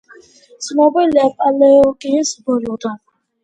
[0.67, 3.01] ცნობილია პალეოგენის ბოლოდან.